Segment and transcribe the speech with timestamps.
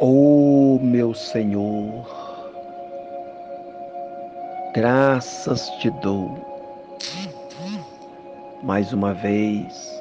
[0.00, 2.06] Oh, meu Senhor,
[4.72, 6.38] graças te dou
[8.62, 10.00] mais uma vez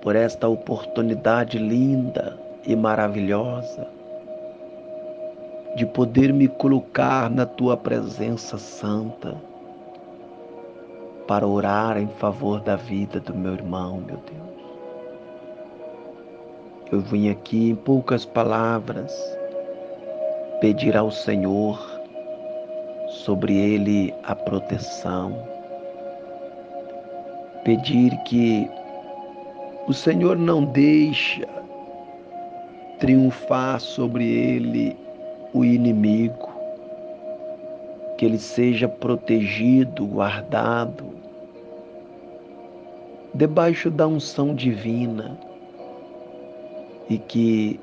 [0.00, 3.86] por esta oportunidade linda e maravilhosa
[5.76, 9.36] de poder me colocar na tua presença santa
[11.28, 14.53] para orar em favor da vida do meu irmão, meu Deus.
[16.94, 19.12] Eu vim aqui em poucas palavras
[20.60, 21.76] pedir ao Senhor
[23.08, 25.36] sobre ele a proteção,
[27.64, 28.70] pedir que
[29.88, 31.44] o Senhor não deixe
[33.00, 34.96] triunfar sobre ele
[35.52, 36.48] o inimigo,
[38.16, 41.06] que ele seja protegido, guardado,
[43.34, 45.36] debaixo da unção divina
[47.08, 47.80] e que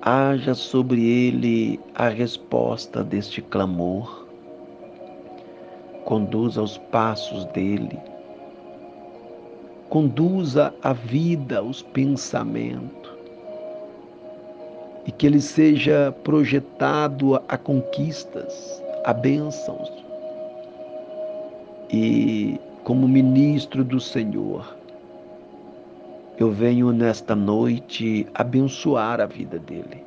[0.00, 4.26] haja sobre ele a resposta deste clamor.
[6.04, 7.98] Conduza os passos dele,
[9.88, 13.10] conduza a vida, os pensamentos,
[15.06, 19.90] e que ele seja projetado a conquistas, a bênçãos.
[21.90, 24.76] E como ministro do Senhor,
[26.36, 30.02] eu venho nesta noite abençoar a vida dele,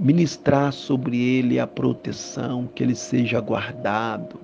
[0.00, 4.40] ministrar sobre ele a proteção, que ele seja guardado,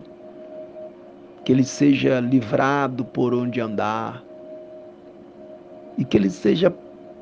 [1.43, 4.23] que ele seja livrado por onde andar
[5.97, 6.71] e que ele seja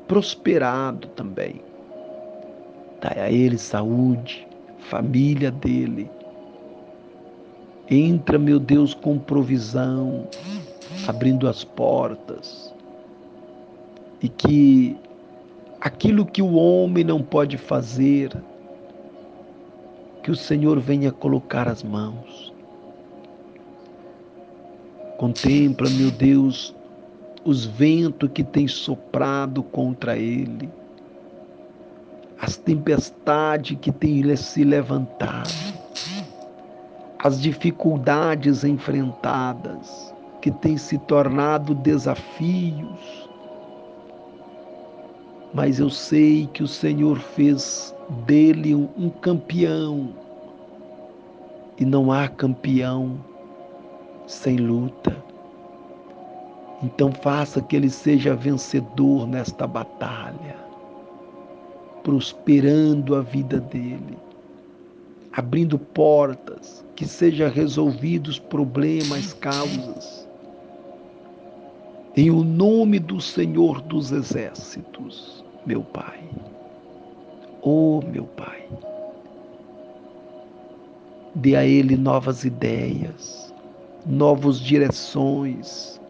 [0.07, 1.61] prosperado também.
[2.99, 4.45] Dai a ele saúde,
[4.77, 6.11] família dele.
[7.89, 10.27] Entra, meu Deus, com provisão,
[11.07, 12.70] abrindo as portas
[14.21, 14.95] e que
[15.79, 18.31] aquilo que o homem não pode fazer,
[20.21, 22.53] que o Senhor venha colocar as mãos.
[25.17, 26.75] Contempla, meu Deus,
[27.43, 30.69] os ventos que têm soprado contra ele,
[32.39, 35.49] as tempestades que têm se levantado,
[37.23, 43.20] as dificuldades enfrentadas que têm se tornado desafios
[45.53, 47.93] mas eu sei que o Senhor fez
[48.25, 50.09] dele um campeão.
[51.77, 53.19] E não há campeão
[54.27, 55.15] sem luta.
[56.83, 60.55] Então faça que ele seja vencedor nesta batalha,
[62.01, 64.17] prosperando a vida dele,
[65.31, 70.27] abrindo portas, que seja resolvidos problemas, causas.
[72.15, 76.19] Em o nome do Senhor dos Exércitos meu Pai.
[77.61, 78.67] Oh, meu Pai.
[81.35, 83.53] Dê a Ele novas ideias,
[84.05, 86.01] novas direções,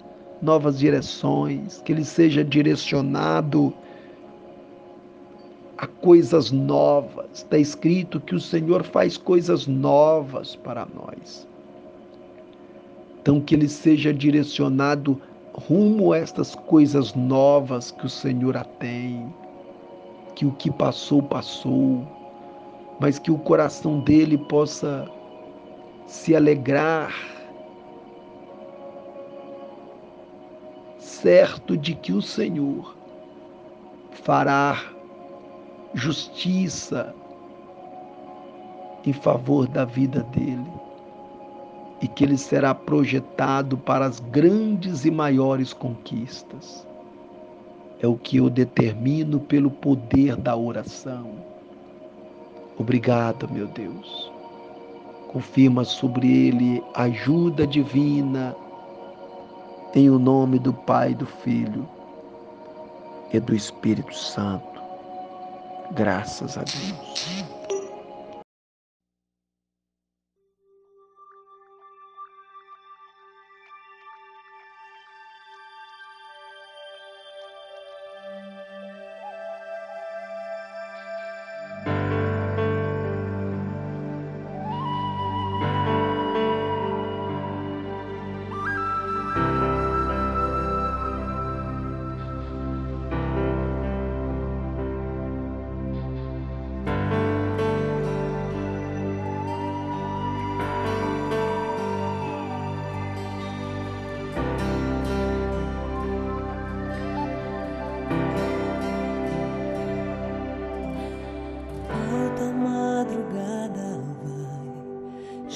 [0.42, 3.74] novas direções, que Ele seja direcionado
[5.78, 7.28] a coisas novas.
[7.34, 11.48] Está escrito que o Senhor faz coisas novas para nós.
[13.22, 15.22] Então, que Ele seja direcionado
[15.54, 19.34] rumo a estas coisas novas que o Senhor a tem
[20.36, 22.08] que o que passou, passou,
[23.00, 25.08] mas que o coração dele possa
[26.08, 27.14] se alegrar,
[30.98, 32.96] certo de que o Senhor
[34.24, 34.84] fará
[35.94, 37.14] justiça
[39.06, 40.81] em favor da vida dele
[42.02, 46.86] e que ele será projetado para as grandes e maiores conquistas
[48.02, 51.36] é o que eu determino pelo poder da oração.
[52.78, 54.32] Obrigado, meu Deus.
[55.28, 58.56] Confirma sobre ele ajuda divina,
[59.94, 61.88] em o nome do Pai, do Filho
[63.32, 64.82] e do Espírito Santo.
[65.92, 67.61] Graças a Deus.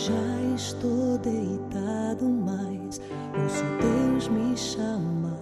[0.05, 0.13] Já
[0.55, 3.01] estou deitado, mas
[3.41, 5.33] ouço Deus me chamar.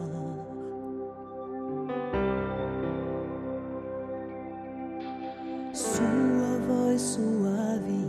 [5.73, 8.05] Sua voz suave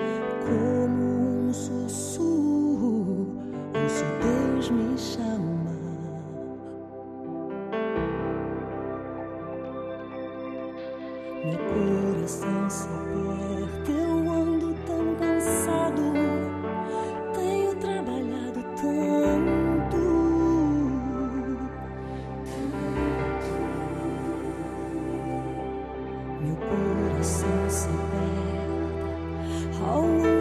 [0.00, 3.26] é como um sussurro.
[3.82, 5.74] Ouço Deus me chamar.
[11.44, 12.88] Meu coração se
[27.22, 27.90] silêncio
[29.82, 30.33] a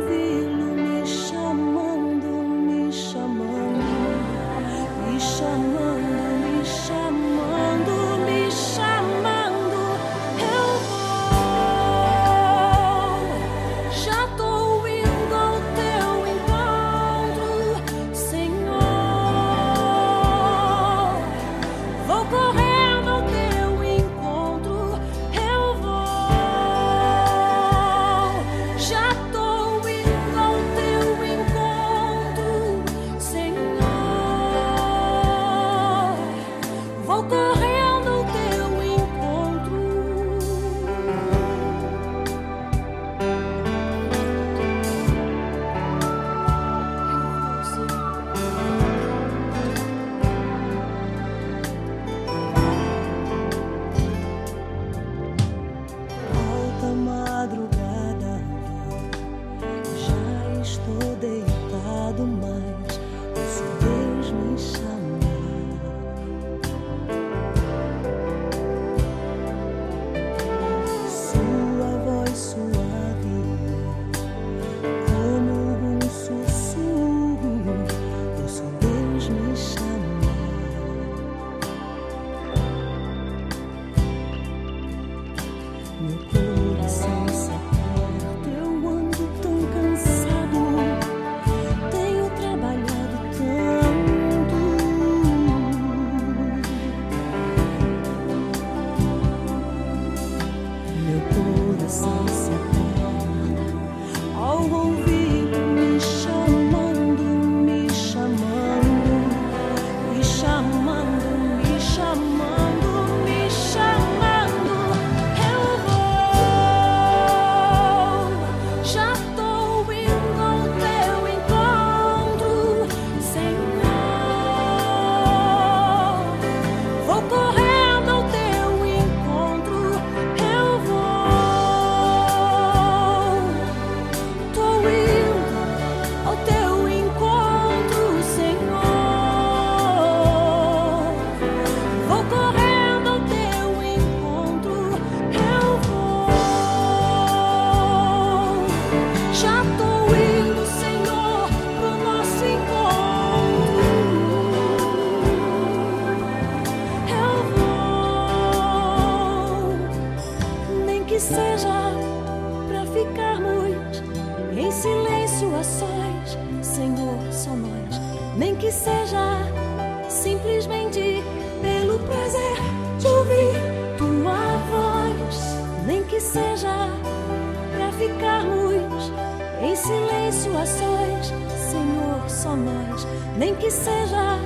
[180.65, 181.33] sós,
[181.71, 183.05] Senhor, só nós,
[183.37, 184.39] nem que seja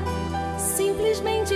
[0.57, 1.53] simplesmente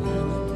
[0.00, 0.47] understanding.